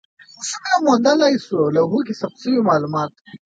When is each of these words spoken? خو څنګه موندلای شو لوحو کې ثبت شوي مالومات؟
خو 0.29 0.39
څنګه 0.51 0.73
موندلای 0.85 1.33
شو 1.45 1.59
لوحو 1.75 1.99
کې 2.05 2.13
ثبت 2.19 2.37
شوي 2.43 2.59
مالومات؟ 2.69 3.11